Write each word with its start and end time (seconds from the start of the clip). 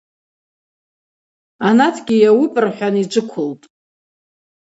Анатгьи– 1.67 2.17
Йауыпӏ,– 2.23 2.57
рхӏван 2.65 2.95
йджвыквылтӏ. 3.01 3.63